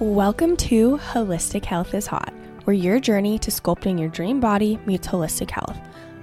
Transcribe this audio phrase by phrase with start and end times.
[0.00, 2.32] Welcome to Holistic Health is Hot,
[2.64, 5.78] where your journey to sculpting your dream body meets holistic health.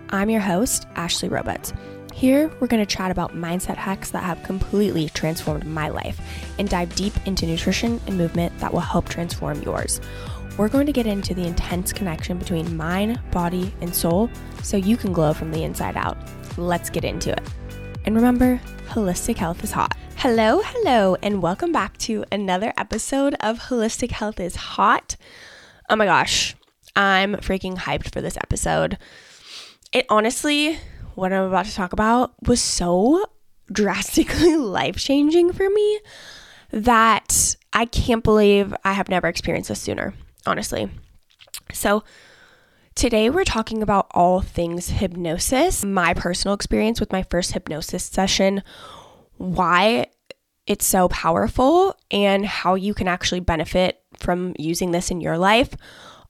[0.09, 1.73] I'm your host, Ashley Roberts.
[2.11, 6.19] Here, we're going to chat about mindset hacks that have completely transformed my life
[6.57, 10.01] and dive deep into nutrition and movement that will help transform yours.
[10.57, 14.31] We're going to get into the intense connection between mind, body, and soul
[14.63, 16.17] so you can glow from the inside out.
[16.57, 17.43] Let's get into it.
[18.05, 19.95] And remember, holistic health is hot.
[20.21, 25.15] Hello, hello, and welcome back to another episode of Holistic Health is Hot.
[25.91, 26.55] Oh my gosh,
[26.95, 28.97] I'm freaking hyped for this episode.
[29.93, 30.79] It honestly,
[31.13, 33.29] what I'm about to talk about was so
[33.71, 35.99] drastically life changing for me
[36.71, 40.15] that I can't believe I have never experienced this sooner,
[40.47, 40.89] honestly.
[41.71, 42.03] So,
[42.95, 48.63] Today, we're talking about all things hypnosis, my personal experience with my first hypnosis session,
[49.37, 50.07] why
[50.65, 55.75] it's so powerful, and how you can actually benefit from using this in your life.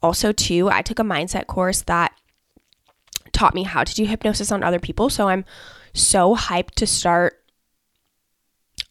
[0.01, 2.13] Also, too, I took a mindset course that
[3.31, 5.09] taught me how to do hypnosis on other people.
[5.09, 5.45] So I'm
[5.93, 7.43] so hyped to start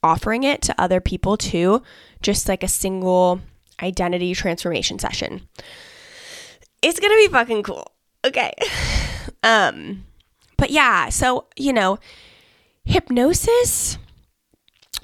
[0.02, 1.82] offering it to other people too,
[2.22, 3.40] just like a single
[3.82, 5.42] identity transformation session.
[6.82, 7.92] It's going to be fucking cool.
[8.24, 8.52] Okay.
[9.42, 10.04] Um
[10.56, 11.98] but yeah, so, you know,
[12.84, 13.98] hypnosis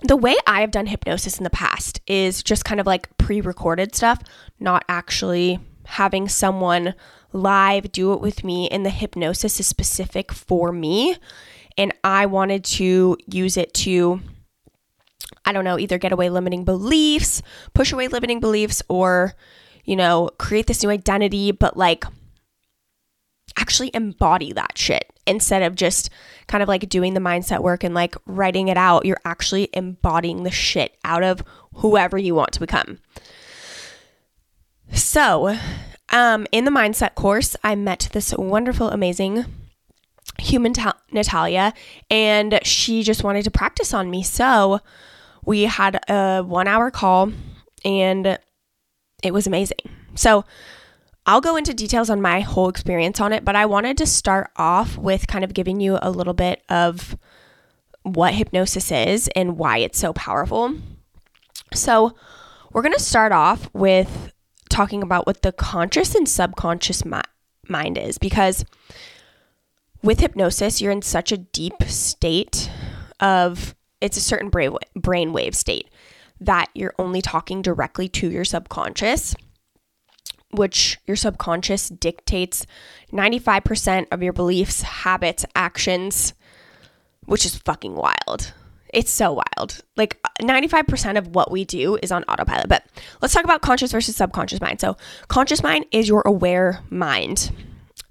[0.03, 3.95] the way I have done hypnosis in the past is just kind of like pre-recorded
[3.95, 4.21] stuff,
[4.59, 6.95] not actually having someone
[7.33, 11.17] live do it with me and the hypnosis is specific for me.
[11.79, 14.21] And I wanted to use it to
[15.45, 17.43] I don't know, either get away limiting beliefs,
[17.75, 19.35] push away limiting beliefs or
[19.85, 22.05] you know, create this new identity but like
[23.57, 26.11] actually embody that shit instead of just
[26.47, 29.05] kind of like doing the mindset work and like writing it out.
[29.05, 31.43] You're actually embodying the shit out of
[31.75, 32.99] whoever you want to become.
[34.93, 35.57] So,
[36.11, 39.47] um, in the mindset course, I met this wonderful, amazing
[40.39, 41.73] human ta- Natalia,
[42.11, 44.23] and she just wanted to practice on me.
[44.23, 44.81] So,
[45.45, 47.33] we had a one hour call,
[47.85, 48.39] and
[49.23, 49.79] it was amazing.
[50.15, 50.45] So,
[51.27, 54.51] I'll go into details on my whole experience on it, but I wanted to start
[54.57, 57.17] off with kind of giving you a little bit of
[58.03, 60.75] what hypnosis is and why it's so powerful.
[61.73, 62.15] So,
[62.73, 64.33] we're going to start off with
[64.71, 67.21] talking about what the conscious and subconscious mi-
[67.69, 68.65] mind is because
[70.03, 72.71] with hypnosis, you're in such a deep state
[73.21, 75.89] of it's a certain brain wave state
[76.41, 79.37] that you're only talking directly to your subconscious
[80.53, 82.67] which your subconscious dictates
[83.13, 86.35] 95% of your beliefs, habits, actions,
[87.25, 88.53] which is fucking wild.
[88.93, 89.83] It's so wild.
[89.97, 92.69] Like 95% of what we do is on autopilot.
[92.69, 92.85] But
[93.23, 94.81] let's talk about conscious versus subconscious mind.
[94.81, 94.99] So,
[95.29, 97.51] conscious mind is your aware mind.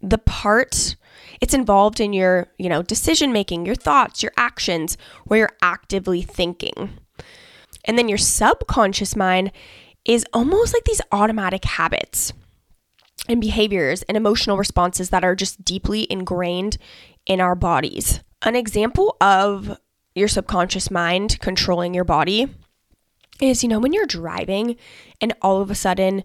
[0.02, 0.96] The part
[1.42, 6.22] it's involved in your, you know, decision making, your thoughts, your actions, where you're actively
[6.22, 6.98] thinking.
[7.86, 9.52] And then your subconscious mind
[10.06, 12.34] is almost like these automatic habits
[13.28, 16.78] and behaviors and emotional responses that are just deeply ingrained
[17.26, 18.22] in our bodies.
[18.42, 19.78] An example of
[20.16, 22.48] your subconscious mind controlling your body
[23.40, 24.76] is you know when you're driving
[25.20, 26.24] and all of a sudden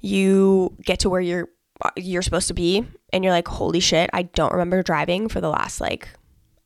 [0.00, 1.48] you get to where you're
[1.96, 5.48] you're supposed to be and you're like holy shit I don't remember driving for the
[5.48, 6.08] last like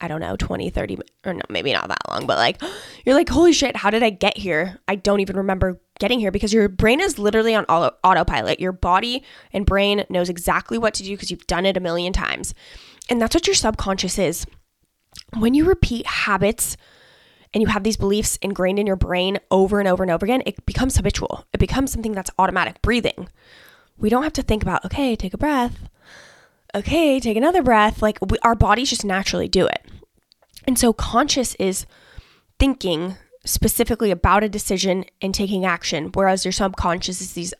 [0.02, 2.60] I don't know, 20, 30, or no, maybe not that long, but like,
[3.06, 4.80] you're like, holy shit, how did I get here?
[4.88, 8.60] I don't even remember getting here because your brain is literally on auto- autopilot.
[8.60, 9.22] Your body
[9.52, 12.54] and brain knows exactly what to do because you've done it a million times.
[13.08, 14.46] And that's what your subconscious is.
[15.36, 16.76] When you repeat habits
[17.52, 20.42] and you have these beliefs ingrained in your brain over and over and over again,
[20.46, 21.46] it becomes habitual.
[21.52, 22.80] It becomes something that's automatic.
[22.82, 23.28] Breathing.
[23.98, 25.88] We don't have to think about, okay, take a breath
[26.74, 28.02] okay, take another breath.
[28.02, 29.84] Like we, our bodies just naturally do it.
[30.66, 31.86] And so conscious is
[32.58, 37.54] thinking specifically about a decision and taking action, whereas your subconscious is these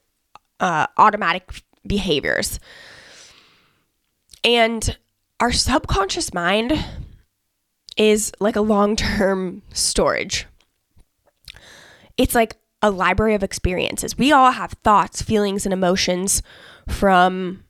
[0.60, 2.60] uh, automatic behaviors.
[4.44, 4.96] And
[5.40, 6.72] our subconscious mind
[7.96, 10.46] is like a long term storage.
[12.16, 14.18] It's like a library of experiences.
[14.18, 16.42] We all have thoughts, feelings, and emotions
[16.88, 17.64] from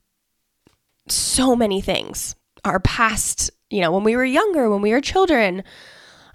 [1.08, 2.34] so many things.
[2.64, 5.64] Our past, you know, when we were younger, when we were children,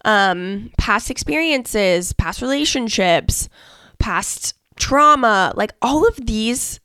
[0.08, 3.50] um, past experiences, past relationships,
[4.00, 6.80] past trauma, like all of these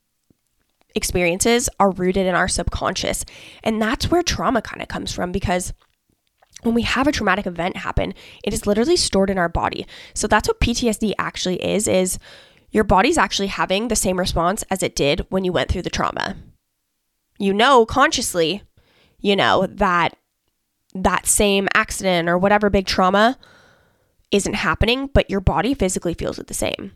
[0.97, 3.25] experiences are rooted in our subconscious.
[3.63, 5.73] And that's where trauma kind of comes from because
[6.63, 9.87] when we have a traumatic event happen, it is literally stored in our body.
[10.15, 12.19] So that's what PTSD actually is is
[12.73, 15.91] your body's actually having the same response as it did when you went through the
[15.91, 16.37] trauma.
[17.39, 18.63] You know consciously,
[19.21, 20.17] you know, that
[20.95, 23.39] that same accident or whatever big trauma
[24.31, 26.93] isn't happening, but your body physically feels it the same.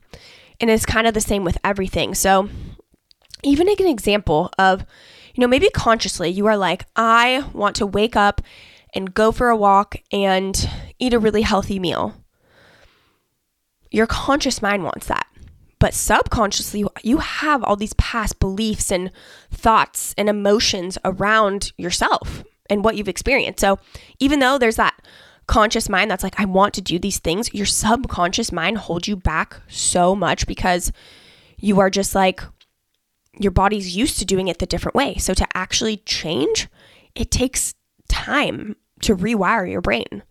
[0.61, 2.15] And it's kind of the same with everything.
[2.15, 2.49] So,
[3.43, 4.85] even like an example of,
[5.35, 8.41] you know, maybe consciously you are like, I want to wake up
[8.95, 10.69] and go for a walk and
[10.99, 12.15] eat a really healthy meal.
[13.91, 15.27] Your conscious mind wants that.
[15.79, 19.13] But subconsciously, you have all these past beliefs and
[19.51, 23.61] thoughts and emotions around yourself and what you've experienced.
[23.61, 23.79] So
[24.19, 25.01] even though there's that
[25.47, 29.17] conscious mind that's like, I want to do these things, your subconscious mind holds you
[29.17, 30.93] back so much because
[31.59, 32.43] you are just like,
[33.39, 35.17] your body's used to doing it the different way.
[35.17, 36.69] So to actually change,
[37.15, 37.75] it takes
[38.09, 40.23] time to rewire your brain.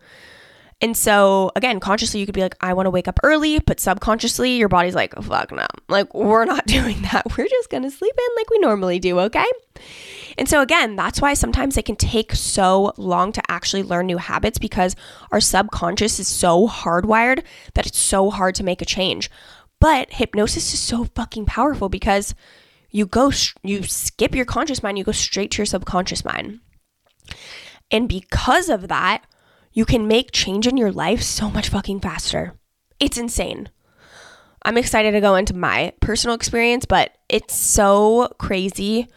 [0.82, 3.80] And so, again, consciously, you could be like, I want to wake up early, but
[3.80, 5.66] subconsciously, your body's like, oh, fuck no.
[5.88, 7.38] Like, we're not doing that.
[7.38, 9.46] We're just going to sleep in like we normally do, okay?
[10.38, 14.18] And so, again, that's why sometimes it can take so long to actually learn new
[14.18, 14.98] habits because
[15.32, 17.44] our subconscious is so hardwired
[17.74, 19.32] that it's so hard to make a change.
[19.80, 22.36] But hypnosis is so fucking powerful because
[22.92, 23.32] you go,
[23.64, 26.60] you skip your conscious mind, you go straight to your subconscious mind.
[27.92, 29.26] And because of that,
[29.76, 32.54] you can make change in your life so much fucking faster.
[33.00, 33.70] It's insane.
[34.64, 39.08] I'm excited to go into my personal experience, but it's so crazy.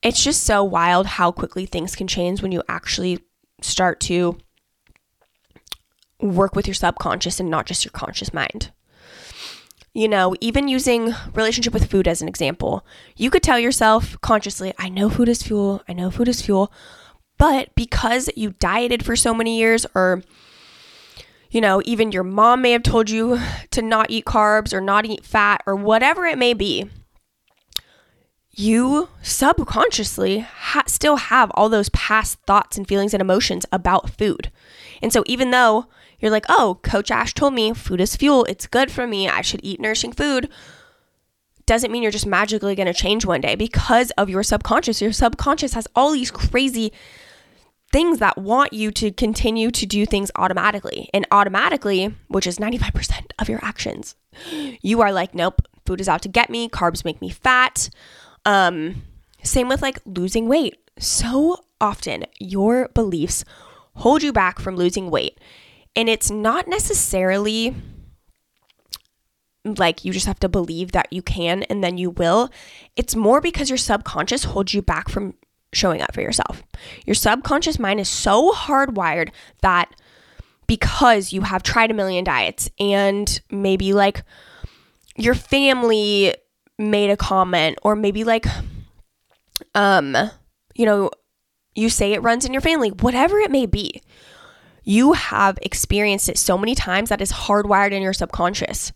[0.00, 3.18] It's just so wild how quickly things can change when you actually
[3.60, 4.38] start to
[6.20, 8.70] work with your subconscious and not just your conscious mind.
[9.92, 12.86] You know, even using relationship with food as an example,
[13.16, 16.72] you could tell yourself consciously, I know food is fuel, I know food is fuel,
[17.38, 20.22] but because you dieted for so many years, or,
[21.50, 23.40] you know, even your mom may have told you
[23.70, 26.88] to not eat carbs or not eat fat or whatever it may be,
[28.50, 34.50] you subconsciously ha- still have all those past thoughts and feelings and emotions about food.
[35.02, 35.86] And so, even though
[36.20, 39.42] you're like, oh, Coach Ash told me food is fuel, it's good for me, I
[39.42, 40.48] should eat nourishing food,
[41.66, 45.00] doesn't mean you're just magically going to change one day because of your subconscious.
[45.00, 46.92] Your subconscious has all these crazy
[47.94, 51.08] things that want you to continue to do things automatically.
[51.14, 54.16] And automatically, which is 95% of your actions,
[54.82, 57.88] you are like, nope, food is out to get me, carbs make me fat.
[58.44, 59.04] Um,
[59.44, 60.76] same with like losing weight.
[60.98, 63.44] So often, your beliefs
[63.94, 65.38] hold you back from losing weight.
[65.94, 67.76] And it's not necessarily
[69.64, 72.50] like you just have to believe that you can and then you will.
[72.96, 75.34] It's more because your subconscious holds you back from
[75.74, 76.62] showing up for yourself.
[77.06, 79.30] Your subconscious mind is so hardwired
[79.62, 79.94] that
[80.66, 84.22] because you have tried a million diets and maybe like
[85.16, 86.34] your family
[86.78, 88.46] made a comment or maybe like
[89.74, 90.16] um
[90.74, 91.10] you know
[91.74, 94.02] you say it runs in your family whatever it may be
[94.82, 98.92] you have experienced it so many times that is hardwired in your subconscious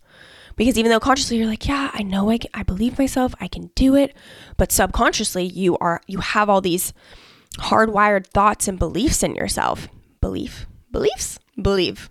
[0.59, 3.47] because even though consciously you're like, yeah, I know I, can, I believe myself, I
[3.47, 4.13] can do it,
[4.57, 6.91] but subconsciously you are you have all these
[7.59, 9.87] hardwired thoughts and beliefs in yourself.
[10.19, 12.09] Belief, beliefs, believe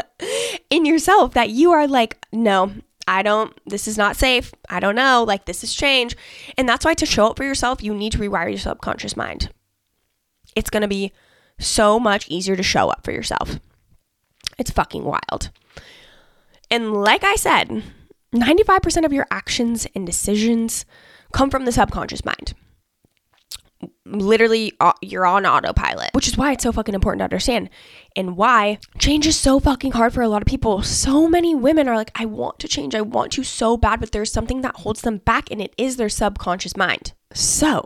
[0.70, 2.72] in yourself that you are like, no,
[3.06, 4.52] I don't, this is not safe.
[4.68, 5.22] I don't know.
[5.22, 6.16] Like, this is change.
[6.56, 9.50] And that's why to show up for yourself, you need to rewire your subconscious mind.
[10.56, 11.12] It's going to be
[11.60, 13.60] so much easier to show up for yourself.
[14.58, 15.50] It's fucking wild.
[16.70, 17.82] And like I said,
[18.34, 20.84] 95% of your actions and decisions
[21.32, 22.54] come from the subconscious mind.
[24.04, 24.72] Literally,
[25.02, 27.70] you're on autopilot, which is why it's so fucking important to understand
[28.16, 30.82] and why change is so fucking hard for a lot of people.
[30.82, 34.10] So many women are like, I want to change, I want to so bad, but
[34.10, 37.12] there's something that holds them back, and it is their subconscious mind.
[37.32, 37.84] So,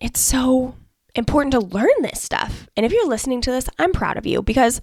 [0.00, 0.74] it's so
[1.14, 2.66] important to learn this stuff.
[2.76, 4.80] And if you're listening to this, I'm proud of you because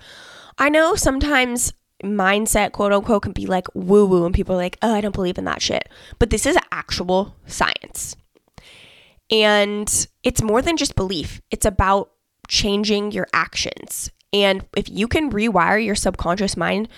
[0.58, 4.77] I know sometimes mindset, quote unquote, can be like woo woo, and people are like,
[4.81, 5.89] oh, I don't believe in that shit.
[6.19, 8.15] But this is actual science.
[9.31, 12.12] And it's more than just belief, it's about
[12.48, 14.12] changing your actions.
[14.31, 16.89] And if you can rewire your subconscious mind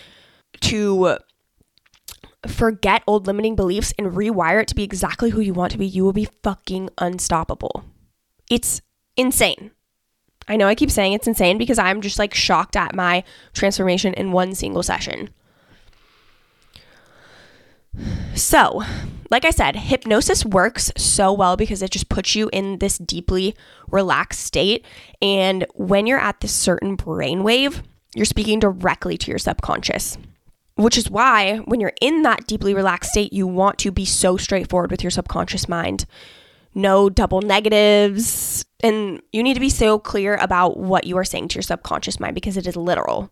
[0.62, 1.18] to
[2.48, 5.86] forget old limiting beliefs and rewire it to be exactly who you want to be,
[5.86, 7.84] you will be fucking unstoppable.
[8.50, 8.82] It's
[9.18, 9.72] insane.
[10.48, 13.24] I know I keep saying it's insane because I'm just like shocked at my
[13.54, 15.30] transformation in one single session.
[18.36, 18.84] So,
[19.32, 23.56] like I said, hypnosis works so well because it just puts you in this deeply
[23.90, 24.86] relaxed state.
[25.22, 27.82] And when you're at this certain brainwave,
[28.14, 30.18] you're speaking directly to your subconscious.
[30.76, 34.36] which is why when you're in that deeply relaxed state, you want to be so
[34.38, 36.06] straightforward with your subconscious mind.
[36.76, 38.66] No double negatives.
[38.84, 42.20] And you need to be so clear about what you are saying to your subconscious
[42.20, 43.32] mind because it is literal.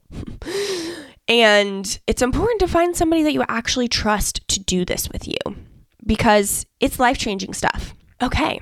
[1.27, 5.37] and it's important to find somebody that you actually trust to do this with you
[6.05, 7.93] because it's life changing stuff.
[8.21, 8.59] Okay,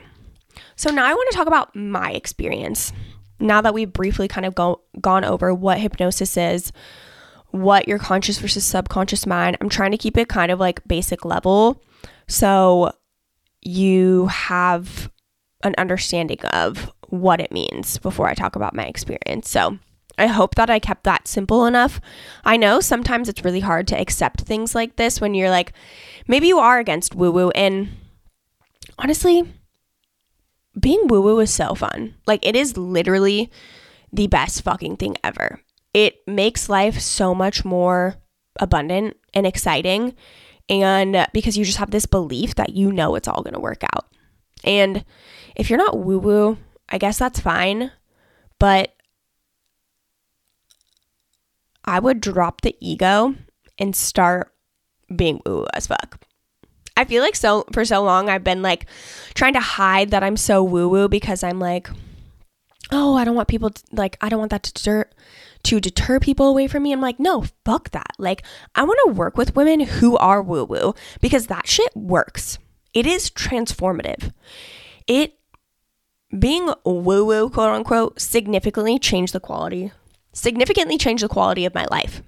[0.76, 2.92] so now I want to talk about my experience.
[3.40, 6.72] Now that we've briefly kind of go, gone over what hypnosis is,
[7.52, 11.26] what your conscious versus subconscious mind, I'm trying to keep it kind of like basic
[11.26, 11.84] level.
[12.28, 12.92] So
[13.62, 15.12] you have
[15.64, 19.50] an understanding of what it means before I talk about my experience.
[19.50, 19.78] So
[20.18, 22.02] I hope that I kept that simple enough.
[22.44, 25.74] I know sometimes it's really hard to accept things like this when you're like,
[26.28, 27.50] maybe you are against woo woo.
[27.52, 27.90] And
[28.98, 29.52] honestly,
[30.80, 32.16] being woo woo is so fun.
[32.26, 33.52] Like, it is literally
[34.12, 35.62] the best fucking thing ever.
[35.94, 38.16] It makes life so much more
[38.60, 40.16] abundant and exciting.
[40.72, 43.84] And because you just have this belief that you know it's all going to work
[43.94, 44.08] out.
[44.64, 45.04] And
[45.54, 47.92] if you're not woo woo, I guess that's fine.
[48.58, 48.96] But
[51.84, 53.36] I would drop the ego
[53.78, 54.54] and start
[55.14, 56.22] being woo as fuck.
[56.96, 58.86] I feel like so for so long I've been like
[59.34, 61.90] trying to hide that I'm so woo woo because I'm like,
[62.94, 65.06] oh, I don't want people to, like I don't want that to
[65.64, 66.92] to deter people away from me.
[66.92, 68.14] I'm like, no, fuck that.
[68.18, 68.44] Like
[68.76, 72.58] I want to work with women who are woo woo because that shit works.
[72.94, 74.34] It is transformative.
[75.08, 75.38] It
[76.38, 79.92] being woo woo, quote unquote, significantly changed the quality,
[80.34, 82.22] significantly changed the quality of my life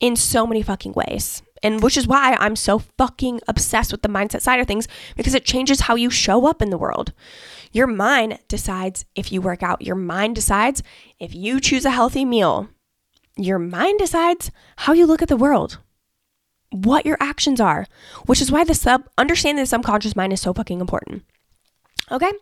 [0.00, 1.42] in so many fucking ways.
[1.62, 5.34] And which is why I'm so fucking obsessed with the mindset side of things because
[5.34, 7.12] it changes how you show up in the world.
[7.72, 10.82] Your mind decides if you work out, your mind decides
[11.18, 12.68] if you choose a healthy meal.
[13.36, 15.78] Your mind decides how you look at the world,
[16.70, 17.86] what your actions are,
[18.26, 21.22] which is why the sub understanding the subconscious mind is so fucking important.
[22.10, 22.32] Okay?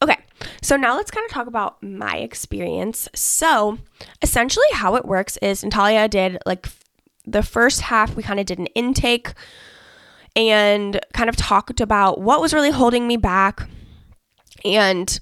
[0.00, 0.18] Okay,
[0.62, 3.08] so now let's kind of talk about my experience.
[3.14, 3.78] So,
[4.22, 6.68] essentially, how it works is Natalia did like
[7.26, 9.32] the first half, we kind of did an intake
[10.36, 13.68] and kind of talked about what was really holding me back
[14.64, 15.18] and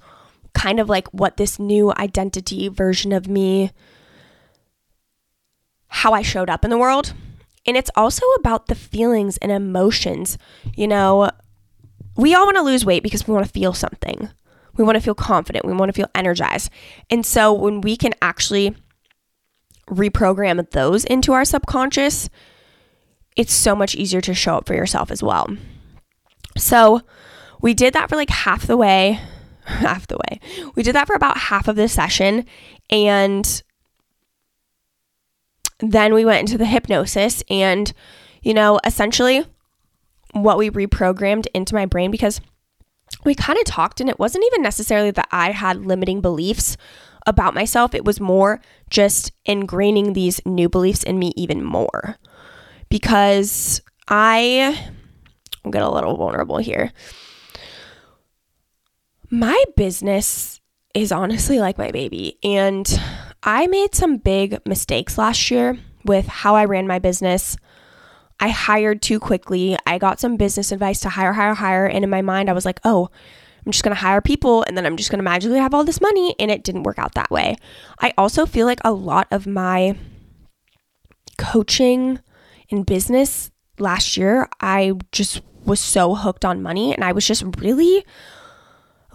[0.55, 3.71] kind of like what this new identity version of me,
[5.89, 7.13] how I showed up in the world.
[7.67, 10.39] And it's also about the feelings and emotions.
[10.75, 11.31] You know,
[12.17, 14.31] we all want to lose weight because we want to feel something.
[14.77, 15.65] We want to feel confident.
[15.65, 16.71] We want to feel energized.
[17.11, 18.75] And so when we can actually
[19.89, 22.29] reprogram those into our subconscious,
[23.37, 25.49] it's so much easier to show up for yourself as well.
[26.57, 27.03] So
[27.61, 29.21] we did that for like half the way,
[29.65, 30.41] half the way.
[30.75, 32.47] We did that for about half of the session.
[32.91, 33.63] And
[35.81, 37.93] then we went into the hypnosis and,
[38.43, 39.45] you know, essentially
[40.33, 42.41] what we reprogrammed into my brain because
[43.25, 46.77] we kind of talked and it wasn't even necessarily that I had limiting beliefs
[47.27, 47.95] about myself.
[47.95, 52.17] It was more just ingraining these new beliefs in me even more.
[52.89, 54.79] Because I,
[55.69, 56.93] get a little vulnerable here.
[59.31, 60.61] My business
[60.95, 62.39] is honestly like my baby.
[62.43, 62.89] And
[63.43, 67.57] I made some big mistakes last year with how I ran my business.
[68.39, 69.77] I hired too quickly.
[69.87, 71.87] I got some business advice to hire, hire, hire.
[71.87, 73.09] And in my mind, I was like, oh,
[73.65, 76.37] I'm just to hire people and then I'm just to magically have all this money.
[76.39, 77.57] And it didn't work out that way.
[77.99, 79.97] I also feel like a lot of my
[81.37, 82.21] coaching
[82.69, 87.43] in business last year, I just was so hooked on money and I was just
[87.59, 88.05] really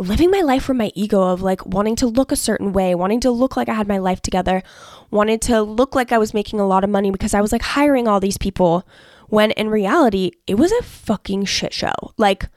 [0.02, 3.20] living my life from my ego of like wanting to look a certain way, wanting
[3.22, 4.64] to look like I had my life together,
[5.12, 7.62] wanted to look like I was making a lot of money because I was like
[7.62, 8.88] hiring all these people
[9.30, 11.94] when in reality, it was a fucking shit show.
[12.18, 12.50] Like,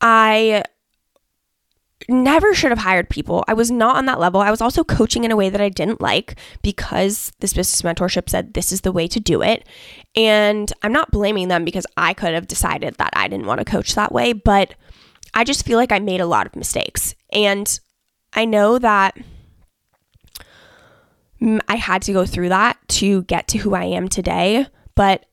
[0.00, 0.62] I
[2.08, 3.44] never should have hired people.
[3.48, 4.40] I was not on that level.
[4.40, 8.28] I was also coaching in a way that I didn't like because this business mentorship
[8.28, 9.66] said this is the way to do it.
[10.14, 13.64] And I'm not blaming them because I could have decided that I didn't want to
[13.64, 14.74] coach that way, but
[15.34, 17.14] I just feel like I made a lot of mistakes.
[17.32, 17.78] And
[18.32, 19.16] I know that
[21.68, 25.26] I had to go through that to get to who I am today, but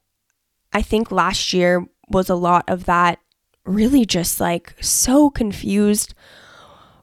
[0.72, 3.20] I think last year was a lot of that
[3.66, 6.14] really just like so confused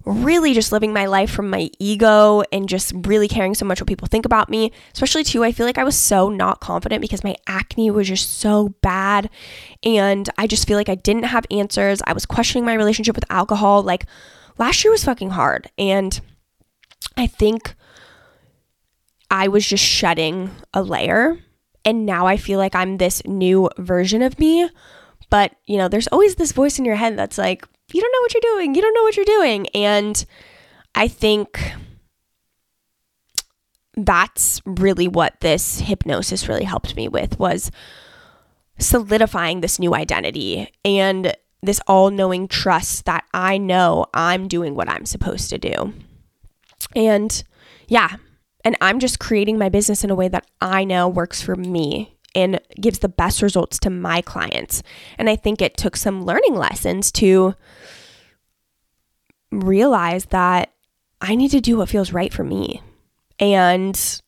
[0.05, 3.89] really just living my life from my ego and just really caring so much what
[3.89, 4.71] people think about me.
[4.93, 8.39] Especially, too, I feel like I was so not confident because my acne was just
[8.39, 9.31] so bad.
[9.83, 12.03] And I just feel like I didn't have answers.
[12.07, 13.83] I was questioning my relationship with alcohol.
[13.83, 14.07] Like,
[14.59, 15.71] last year was fucking hard.
[15.79, 16.21] And
[17.17, 17.75] I think
[19.31, 21.39] I was just shedding a layer.
[21.85, 24.69] And now I feel like I'm this new version of me.
[25.31, 28.21] But, you know, there's always this voice in your head that's like, you don't know
[28.21, 28.75] what you're doing.
[28.75, 29.69] You don't know what you're doing.
[29.75, 30.25] And
[30.95, 31.73] I think
[33.97, 37.71] that's really what this hypnosis really helped me with was
[38.79, 45.07] solidifying this new identity and this all-knowing trust that I know I'm doing what I'm
[45.07, 45.95] supposed to do.
[46.97, 47.43] And
[47.87, 48.17] yeah,
[48.65, 52.14] and I'm just creating my business in a way that I know works for me
[52.35, 54.83] and gives the best results to my clients.
[55.19, 57.55] And I think it took some learning lessons to
[59.51, 60.73] realize that
[61.21, 62.83] I need to do what feels right for me.
[63.39, 64.21] And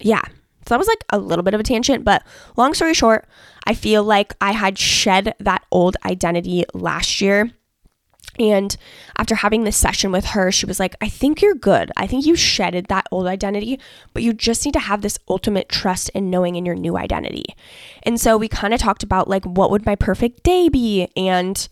[0.00, 0.22] yeah,
[0.66, 2.22] so that was like a little bit of a tangent, but
[2.56, 3.26] long story short,
[3.66, 7.50] I feel like I had shed that old identity last year
[8.38, 8.76] and
[9.18, 11.90] after having this session with her, she was like, I think you're good.
[11.96, 13.78] I think you shedded that old identity,
[14.14, 17.44] but you just need to have this ultimate trust and knowing in your new identity.
[18.02, 21.08] And so we kind of talked about like, what would my perfect day be?
[21.16, 21.68] And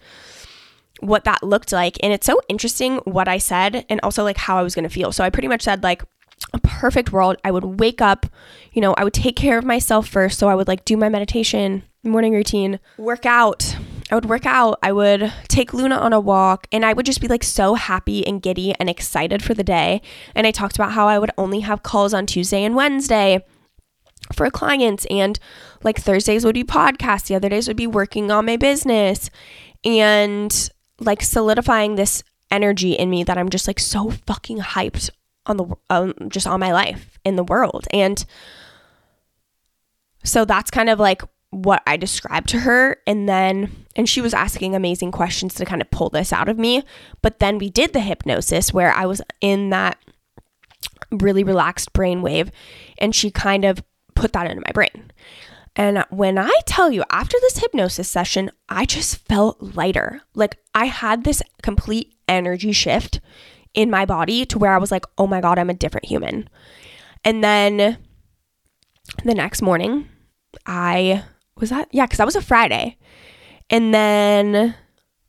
[1.00, 1.96] what that looked like.
[2.02, 4.94] And it's so interesting what I said and also like how I was going to
[4.94, 5.12] feel.
[5.12, 6.02] So I pretty much said, like,
[6.52, 8.26] a perfect world, I would wake up,
[8.72, 10.38] you know, I would take care of myself first.
[10.38, 13.76] So I would like do my meditation, morning routine, work out,
[14.10, 17.20] I would work out, I would take Luna on a walk, and I would just
[17.20, 20.02] be like so happy and giddy and excited for the day.
[20.34, 23.44] And I talked about how I would only have calls on Tuesday and Wednesday
[24.34, 25.38] for clients, and
[25.82, 29.30] like Thursdays would be podcasts, the other days would be working on my business,
[29.84, 35.10] and like solidifying this energy in me that I'm just like so fucking hyped
[35.46, 37.86] on the um, just on my life in the world.
[37.92, 38.24] And
[40.24, 42.96] so that's kind of like what I described to her.
[43.06, 46.58] And then, and she was asking amazing questions to kind of pull this out of
[46.58, 46.84] me.
[47.22, 49.98] But then we did the hypnosis where I was in that
[51.10, 52.50] really relaxed brainwave
[52.98, 53.82] and she kind of
[54.14, 55.12] put that into my brain.
[55.76, 60.20] And when I tell you, after this hypnosis session, I just felt lighter.
[60.34, 63.20] Like I had this complete energy shift
[63.74, 66.48] in my body to where I was like, oh my God, I'm a different human.
[67.24, 67.98] And then
[69.24, 70.08] the next morning,
[70.66, 71.24] I
[71.60, 71.88] was that?
[71.92, 72.96] Yeah, because that was a Friday.
[73.68, 74.74] And then,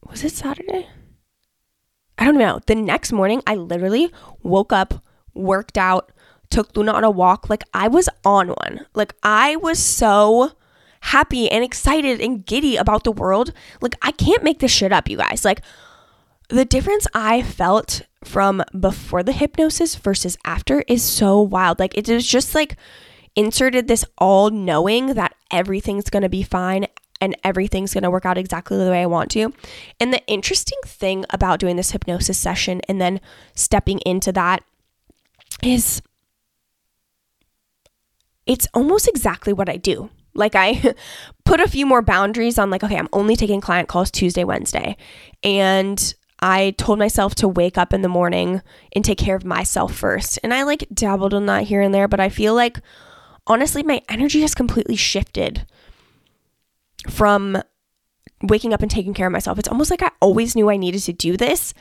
[0.10, 0.88] was it Saturday?
[2.18, 2.60] I don't know.
[2.66, 4.12] The next morning, I literally
[4.44, 6.12] woke up, worked out,
[6.52, 7.50] took Luna on a walk.
[7.50, 8.86] Like I was on one.
[8.94, 10.52] Like I was so
[11.02, 13.54] happy and excited and giddy about the world.
[13.82, 15.44] Like I can't make this shit up, you guys.
[15.44, 15.62] Like
[16.50, 21.80] the difference I felt from before the hypnosis versus after is so wild.
[21.80, 22.76] Like it just like
[23.36, 26.88] inserted this all knowing that everything's going to be fine
[27.22, 29.54] and everything's going to work out exactly the way I want to.
[30.00, 33.22] And the interesting thing about doing this hypnosis session and then
[33.54, 34.64] stepping into that
[35.64, 36.02] is
[38.48, 40.10] it's almost exactly what I do.
[40.34, 40.96] Like I
[41.46, 44.98] put a few more boundaries on like okay, I'm only taking client calls Tuesday, Wednesday.
[45.44, 48.64] And I told myself to wake up in the morning
[48.96, 50.40] and take care of myself first.
[50.44, 52.80] And I like dabbled in that here and there, but I feel like
[53.48, 55.66] honestly, my energy has completely shifted
[57.10, 57.62] from
[58.44, 59.60] waking up and taking care of myself.
[59.60, 61.74] It's almost like I always knew I needed to do this,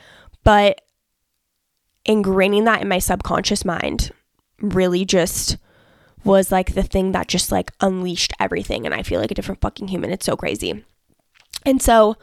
[0.43, 0.81] but
[2.07, 4.11] ingraining that in my subconscious mind
[4.59, 5.57] really just
[6.23, 8.85] was like the thing that just like unleashed everything.
[8.85, 10.11] And I feel like a different fucking human.
[10.11, 10.83] It's so crazy.
[11.65, 12.15] And so,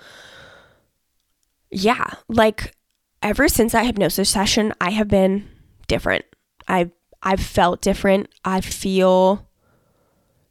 [1.70, 2.74] yeah, like
[3.22, 5.48] ever since that hypnosis session, I have been
[5.88, 6.24] different.
[6.66, 6.90] I've
[7.22, 8.28] I've felt different.
[8.44, 9.46] I feel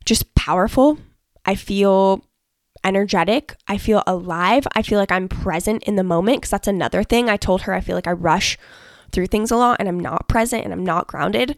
[0.06, 0.98] just powerful.
[1.46, 2.24] I feel
[2.84, 3.56] energetic.
[3.68, 4.68] I feel alive.
[4.74, 7.30] I feel like I'm present in the moment because that's another thing.
[7.30, 8.58] I told her I feel like I rush
[9.12, 11.56] through things a lot and I'm not present and I'm not grounded.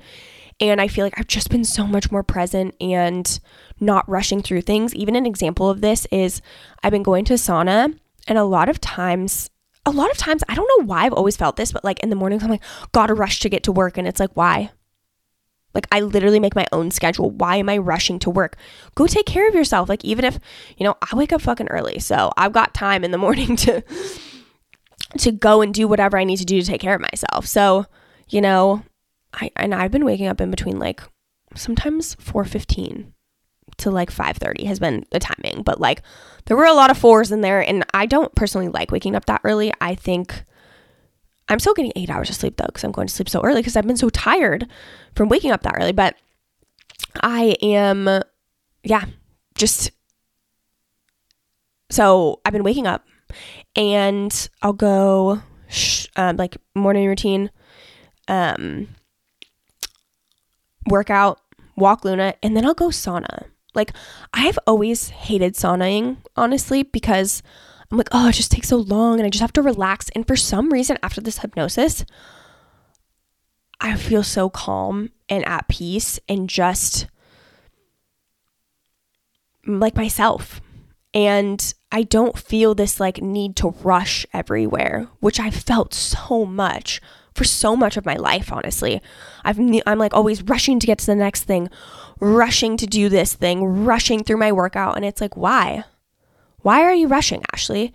[0.60, 3.39] And I feel like I've just been so much more present and
[3.80, 4.93] not rushing through things.
[4.93, 6.41] Even an example of this is
[6.84, 9.50] I've been going to sauna and a lot of times
[9.86, 12.10] a lot of times I don't know why I've always felt this, but like in
[12.10, 13.98] the mornings I'm like, gotta rush to get to work.
[13.98, 14.72] And it's like, why?
[15.73, 17.29] Like I literally make my own schedule.
[17.29, 18.58] Why am I rushing to work?
[18.95, 19.88] Go take care of yourself.
[19.88, 20.39] Like even if,
[20.77, 21.99] you know, I wake up fucking early.
[21.99, 23.84] So I've got time in the morning to
[25.17, 27.45] to go and do whatever I need to do to take care of myself.
[27.45, 27.86] So,
[28.29, 28.84] you know,
[29.34, 31.01] I and I've been waking up in between like
[31.55, 33.12] sometimes 4:15
[33.77, 36.01] to like 5:30 has been the timing, but like
[36.45, 39.25] there were a lot of fours in there and I don't personally like waking up
[39.25, 39.71] that early.
[39.79, 40.43] I think
[41.50, 43.62] I'm still getting eight hours of sleep though, because I'm going to sleep so early
[43.62, 44.68] because I've been so tired
[45.16, 45.92] from waking up that early.
[45.92, 46.16] But
[47.22, 48.22] I am,
[48.84, 49.06] yeah,
[49.56, 49.92] just
[51.90, 53.06] so I've been waking up
[53.76, 57.50] and I'll go sh- um, like morning routine.
[58.28, 58.90] Um,
[60.88, 61.42] workout,
[61.76, 63.46] walk Luna, and then I'll go sauna.
[63.74, 63.94] Like,
[64.34, 67.42] I've always hated saunaing, honestly, because
[67.91, 70.10] I'm like, oh, it just takes so long and I just have to relax.
[70.15, 72.06] And for some reason, after this hypnosis,
[73.82, 77.08] I feel so calm and at peace and just
[79.65, 80.62] like myself.
[81.13, 87.02] And I don't feel this like need to rush everywhere, which I felt so much
[87.34, 89.02] for so much of my life, honestly.
[89.43, 91.69] I've, I'm like always rushing to get to the next thing,
[92.19, 94.95] rushing to do this thing, rushing through my workout.
[94.95, 95.86] And it's like, why?
[96.62, 97.93] Why are you rushing, Ashley?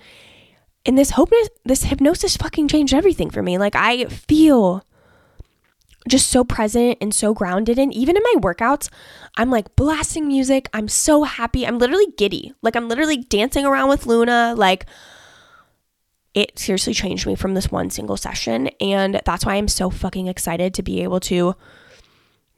[0.87, 1.31] And this hope,
[1.64, 3.59] this hypnosis fucking changed everything for me.
[3.59, 4.85] Like I feel
[6.09, 7.79] just so present and so grounded.
[7.79, 8.90] And even in my workouts,
[9.37, 10.68] I'm like blasting music.
[10.74, 11.66] I'm so happy.
[11.66, 12.53] I'm literally giddy.
[12.62, 14.55] Like I'm literally dancing around with Luna.
[14.57, 14.87] Like
[16.35, 18.68] it seriously changed me from this one single session.
[18.81, 21.55] And that's why I'm so fucking excited to be able to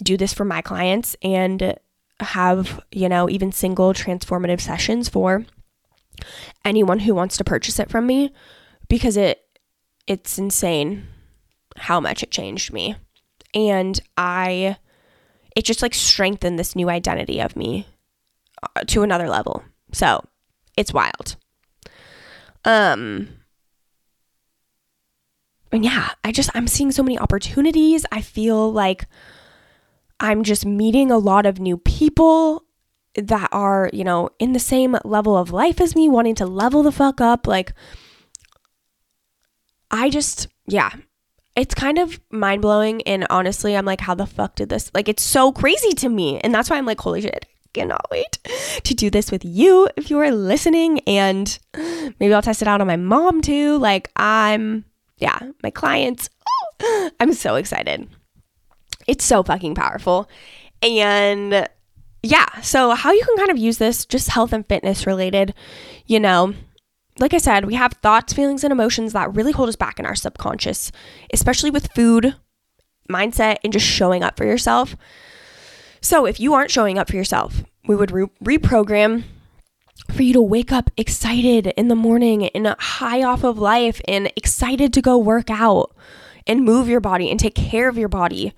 [0.03, 1.79] do this for my clients and
[2.21, 5.45] have, you know, even single transformative sessions for
[6.64, 8.33] anyone who wants to purchase it from me
[8.88, 9.40] because it
[10.07, 11.07] it's insane
[11.76, 12.96] how much it changed me.
[13.55, 14.76] And I
[15.55, 17.87] it just like strengthened this new identity of me
[18.62, 19.64] uh, to another level.
[19.92, 20.24] So,
[20.76, 21.37] it's wild.
[22.64, 23.29] Um
[25.72, 28.07] and yeah, I just I'm seeing so many opportunities.
[28.12, 29.07] I feel like
[30.20, 32.65] I'm just meeting a lot of new people
[33.16, 36.83] that are, you know, in the same level of life as me, wanting to level
[36.83, 37.46] the fuck up.
[37.46, 37.72] Like,
[39.90, 40.90] I just, yeah,
[41.55, 43.02] it's kind of mind blowing.
[43.02, 44.90] And honestly, I'm like, how the fuck did this?
[44.94, 46.38] Like, it's so crazy to me.
[46.40, 48.38] And that's why I'm like, holy shit, I cannot wait
[48.85, 51.00] to do this with you if you are listening.
[51.07, 51.59] And
[52.20, 53.79] maybe I'll test it out on my mom too.
[53.79, 54.85] Like, I'm,
[55.18, 56.29] yeah, my clients.
[56.83, 58.09] Oh, I'm so excited.
[59.07, 60.29] It's so fucking powerful.
[60.83, 61.68] And
[62.27, 65.55] yeah, so how you can kind of use this just health and fitness related,
[66.07, 66.55] you know,
[67.19, 70.07] like I said, we have thoughts, feelings, and emotions that really hold us back in
[70.07, 70.93] our subconscious,
[71.33, 72.35] especially with food,
[73.11, 74.97] mindset, and just showing up for yourself.
[76.01, 79.25] So if you aren't showing up for yourself, we would re- reprogram
[80.12, 84.31] for you to wake up excited in the morning and high off of life and
[84.37, 85.95] excited to go work out
[86.47, 88.53] and move your body and take care of your body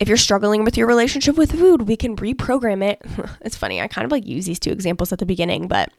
[0.00, 3.02] if you're struggling with your relationship with food, we can reprogram it.
[3.42, 5.90] it's funny, I kind of like use these two examples at the beginning, but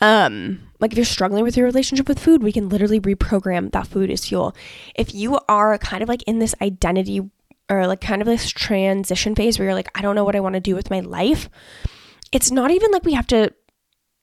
[0.00, 3.88] um like if you're struggling with your relationship with food, we can literally reprogram that
[3.88, 4.54] food is fuel.
[4.94, 7.28] If you are kind of like in this identity
[7.68, 10.40] or like kind of this transition phase where you're like I don't know what I
[10.40, 11.50] want to do with my life,
[12.30, 13.52] it's not even like we have to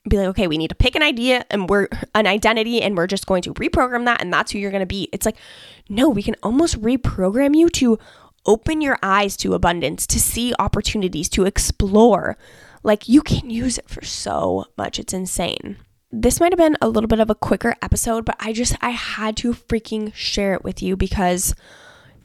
[0.08, 3.08] be like, okay, we need to pick an idea and we're an identity and we're
[3.08, 5.10] just going to reprogram that and that's who you're going to be.
[5.12, 5.36] It's like,
[5.90, 8.00] no, we can almost reprogram you to
[8.48, 12.38] open your eyes to abundance, to see opportunities, to explore.
[12.84, 14.98] Like you can use it for so much.
[14.98, 15.78] It's insane.
[16.10, 18.92] This might have been a little bit of a quicker episode, but I just, I
[18.92, 21.54] had to freaking share it with you because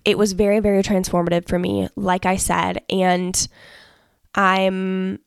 [0.05, 2.83] it was very, very transformative for me, like I said.
[2.89, 3.49] And
[4.37, 5.19] I'm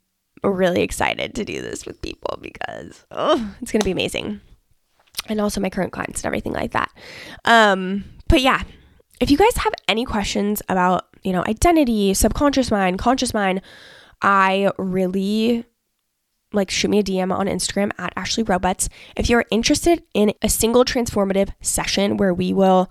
[0.43, 4.39] really excited to do this with people because oh, it's going to be amazing.
[5.27, 6.91] And also my current clients and everything like that.
[7.43, 8.63] Um, but yeah,
[9.19, 13.61] if you guys have any questions about, you know, identity, subconscious mind, conscious mind,
[14.21, 15.65] I really
[16.53, 18.89] like shoot me a DM on Instagram at Ashley Roberts.
[19.15, 22.89] If you're interested in a single transformative session where we will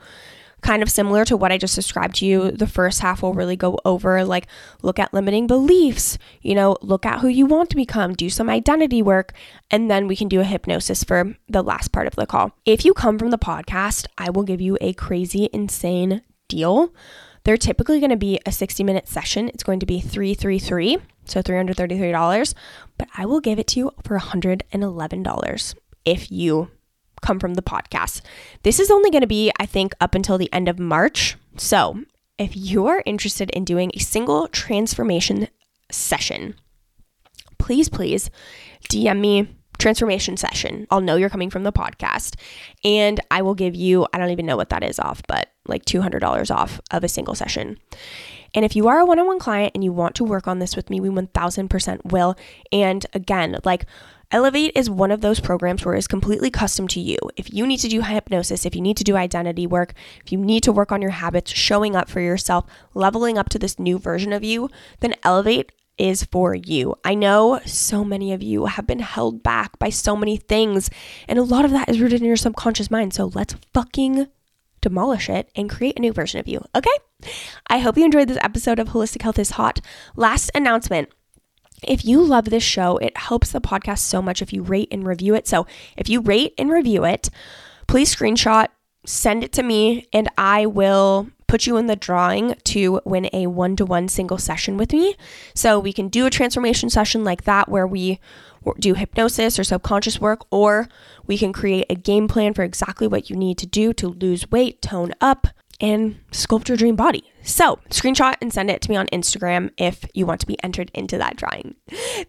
[0.65, 2.51] kind of similar to what I just described to you.
[2.51, 4.49] The first half will really go over like
[4.83, 8.51] look at limiting beliefs, you know, look at who you want to become, do some
[8.51, 9.33] identity work,
[9.71, 12.53] and then we can do a hypnosis for the last part of the call.
[12.65, 16.93] If you come from the podcast, I will give you a crazy, insane deal.
[17.45, 19.49] They're typically going to be a 60 minute session.
[19.51, 22.55] It's going to be 333, so $333,
[22.97, 25.75] but I will give it to you for $111
[26.07, 26.71] if you
[27.25, 28.21] come from the podcast.
[28.63, 31.37] This is only going to be, I think, up until the end of March.
[31.57, 32.05] So
[32.39, 35.49] if you are interested in doing a single transformation
[35.91, 36.55] session,
[37.59, 38.31] please, please
[38.91, 40.87] DM me transformation session.
[40.91, 42.37] I'll know you're coming from the podcast
[42.85, 45.85] and I will give you, I don't even know what that is off, but like
[45.85, 47.79] $200 off of a single session.
[48.55, 50.59] And if you are a one on one client and you want to work on
[50.61, 52.37] this with me, we 1000% will.
[52.71, 53.87] And again, like
[54.31, 57.17] Elevate is one of those programs where it's completely custom to you.
[57.37, 60.39] If you need to do hypnosis, if you need to do identity work, if you
[60.39, 63.99] need to work on your habits, showing up for yourself, leveling up to this new
[63.99, 64.69] version of you,
[65.01, 66.95] then Elevate is for you.
[67.05, 70.91] I know so many of you have been held back by so many things,
[71.29, 73.15] and a lot of that is rooted in your subconscious mind.
[73.15, 74.27] So let's fucking
[74.81, 76.65] demolish it and create a new version of you.
[76.75, 76.91] Okay?
[77.69, 79.81] I hope you enjoyed this episode of Holistic Health is Hot.
[80.17, 81.09] Last announcement.
[81.89, 85.07] If you love this show, it helps the podcast so much if you rate and
[85.07, 85.47] review it.
[85.47, 85.67] So,
[85.97, 87.31] if you rate and review it,
[87.87, 88.69] please screenshot,
[89.07, 93.47] send it to me, and I will put you in the drawing to win a
[93.47, 95.15] one to one single session with me.
[95.55, 98.19] So we can do a transformation session like that where we
[98.81, 100.89] do hypnosis or subconscious work, or
[101.27, 104.51] we can create a game plan for exactly what you need to do to lose
[104.51, 105.47] weight, tone up,
[105.81, 107.31] and sculpt your dream body.
[107.45, 110.91] So, screenshot and send it to me on Instagram if you want to be entered
[110.95, 111.75] into that drawing.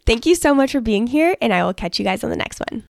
[0.06, 2.36] Thank you so much for being here, and I will catch you guys on the
[2.36, 2.84] next one.